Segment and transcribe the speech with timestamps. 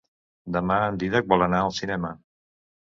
[0.55, 2.15] Demà en Dídac vol anar al cinema.